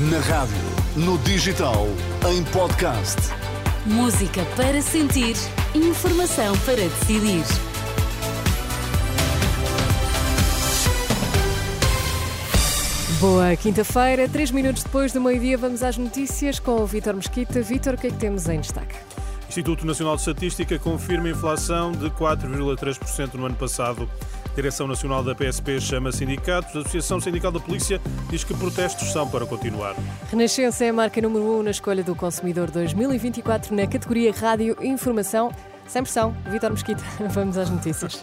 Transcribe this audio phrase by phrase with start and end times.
[0.00, 0.54] Na rádio,
[0.94, 1.88] no digital,
[2.30, 3.16] em podcast.
[3.84, 5.34] Música para sentir,
[5.74, 7.42] informação para decidir.
[13.18, 17.60] Boa quinta-feira, três minutos depois do meio-dia, vamos às notícias com o Vítor Mesquita.
[17.60, 18.94] Vítor, o que é que temos em destaque?
[19.48, 24.08] Instituto Nacional de Estatística confirma inflação de 4,3% no ano passado.
[24.58, 26.74] Direção Nacional da PSP chama sindicatos.
[26.74, 29.94] A Associação Sindical da Polícia diz que protestos são para continuar.
[30.32, 34.76] Renascença é a marca número 1 um na escolha do consumidor 2024 na categoria Rádio
[34.82, 35.52] Informação.
[35.86, 38.20] Sem pressão, Vítor Mesquita, vamos às notícias.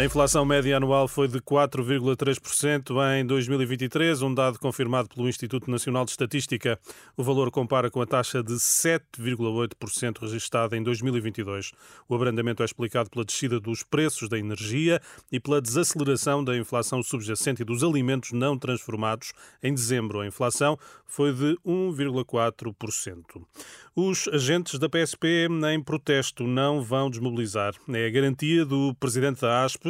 [0.00, 6.06] A inflação média anual foi de 4,3% em 2023, um dado confirmado pelo Instituto Nacional
[6.06, 6.80] de Estatística.
[7.18, 11.72] O valor compara com a taxa de 7,8% registrada em 2022.
[12.08, 17.02] O abrandamento é explicado pela descida dos preços da energia e pela desaceleração da inflação
[17.02, 19.34] subjacente e dos alimentos não transformados.
[19.62, 23.22] Em dezembro, a inflação foi de 1,4%.
[23.94, 27.74] Os agentes da PSP em protesto não vão desmobilizar.
[27.92, 29.89] É a garantia do presidente da ASP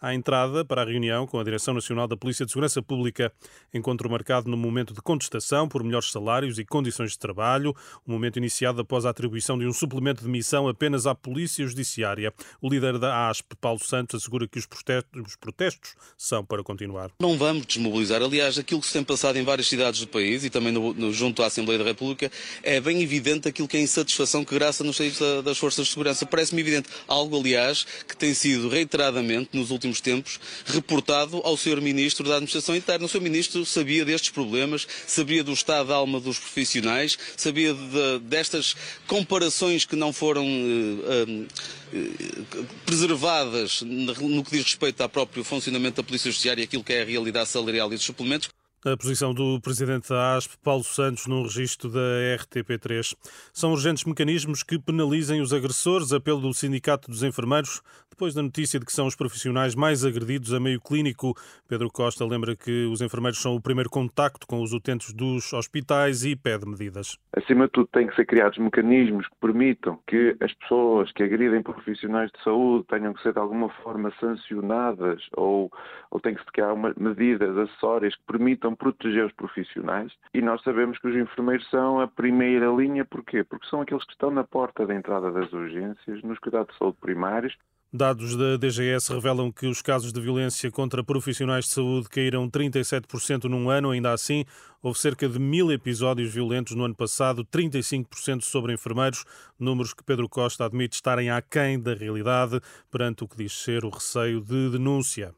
[0.00, 3.32] à entrada para a reunião com a Direção Nacional da Polícia de Segurança Pública.
[3.72, 7.74] Encontro marcado no momento de contestação por melhores salários e condições de trabalho,
[8.06, 12.32] um momento iniciado após a atribuição de um suplemento de missão apenas à Polícia Judiciária.
[12.62, 17.10] O líder da ASP, Paulo Santos, assegura que os protestos, os protestos são para continuar.
[17.20, 18.22] Não vamos desmobilizar.
[18.22, 21.12] Aliás, aquilo que se tem passado em várias cidades do país e também no, no,
[21.12, 22.30] junto à Assembleia da República
[22.62, 25.92] é bem evidente aquilo que é a insatisfação que graça nos seios das forças de
[25.92, 26.24] segurança.
[26.24, 26.88] Parece-me evidente.
[27.06, 31.80] Algo, aliás, que tem sido reiteradamente nos últimos últimos tempos, reportado ao Sr.
[31.80, 33.06] Ministro da Administração Interna.
[33.06, 33.20] O Sr.
[33.20, 39.84] Ministro sabia destes problemas, sabia do estado de alma dos profissionais, sabia de, destas comparações
[39.84, 41.46] que não foram uh,
[41.92, 46.92] uh, preservadas no que diz respeito ao próprio funcionamento da Polícia Judiciária e aquilo que
[46.92, 48.48] é a realidade salarial e dos suplementos.
[48.82, 52.00] A posição do presidente da ASP, Paulo Santos, num registro da
[52.38, 53.14] RTP3.
[53.52, 57.82] São urgentes mecanismos que penalizem os agressores, apelo do Sindicato dos Enfermeiros,
[58.20, 61.32] depois da notícia de que são os profissionais mais agredidos a meio clínico.
[61.66, 66.22] Pedro Costa lembra que os enfermeiros são o primeiro contacto com os utentes dos hospitais
[66.22, 67.16] e pede medidas.
[67.34, 71.62] Acima de tudo, têm que ser criados mecanismos que permitam que as pessoas que agridem
[71.62, 75.72] profissionais de saúde tenham que ser de alguma forma sancionadas ou,
[76.10, 80.62] ou têm que se criar uma, medidas acessórias que permitam proteger os profissionais e nós
[80.62, 83.42] sabemos que os enfermeiros são a primeira linha, porquê?
[83.42, 86.98] Porque são aqueles que estão na porta da entrada das urgências, nos cuidados de saúde
[87.00, 87.56] primários.
[87.92, 93.44] Dados da DGS revelam que os casos de violência contra profissionais de saúde caíram 37%
[93.44, 93.90] num ano.
[93.90, 94.44] Ainda assim,
[94.82, 99.24] houve cerca de mil episódios violentos no ano passado, 35% sobre enfermeiros,
[99.58, 103.90] números que Pedro Costa admite estarem aquém da realidade, perante o que diz ser o
[103.90, 105.34] receio de denúncia.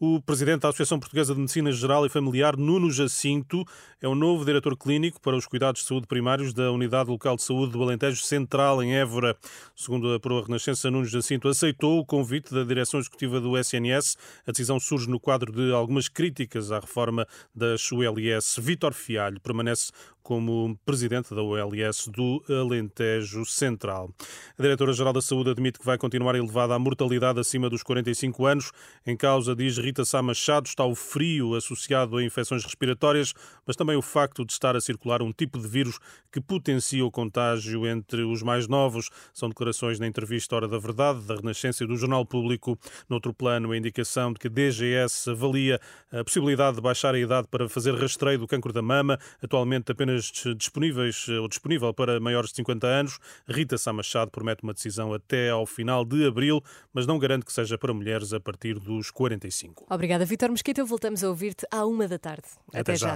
[0.00, 3.64] O presidente da Associação Portuguesa de Medicina Geral e Familiar, Nuno Jacinto,
[4.00, 7.44] é o novo diretor clínico para os cuidados de saúde primários da Unidade Local de
[7.44, 9.36] Saúde do Alentejo Central, em Évora.
[9.76, 14.16] Segundo a Proa Renascença, Nuno Jacinto aceitou o convite da direção executiva do SNS.
[14.44, 18.58] A decisão surge no quadro de algumas críticas à reforma das ULS.
[18.82, 24.10] Vítor Fialho permanece como presidente da OLS do Alentejo Central.
[24.56, 28.72] A diretora-geral da Saúde admite que vai continuar elevada a mortalidade acima dos 45 anos.
[29.04, 33.34] Em causa, diz Rita Sá Machado, está o frio associado a infecções respiratórias,
[33.66, 35.98] mas também o facto de estar a circular um tipo de vírus
[36.30, 39.10] que potencia o contágio entre os mais novos.
[39.34, 42.78] São declarações na entrevista Hora da Verdade, da Renascença e do Jornal Público.
[43.08, 45.80] Noutro plano, a indicação de que a DGS avalia
[46.12, 50.32] a possibilidade de baixar a idade para fazer rastreio do cancro da mama, atualmente apenas
[50.56, 53.18] disponíveis ou disponível para maiores de 50 anos.
[53.48, 56.62] Rita Sá Machado promete uma decisão até ao final de abril,
[56.92, 59.86] mas não garante que seja para mulheres a partir dos 45.
[59.88, 60.84] Obrigada, Vitor Mesquita.
[60.84, 62.46] Voltamos a ouvir-te à uma da tarde.
[62.68, 63.06] Até, até já.
[63.06, 63.10] já.